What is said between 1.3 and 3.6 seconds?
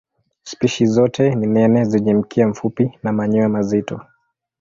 ni nene zenye mkia mfupi na manyoya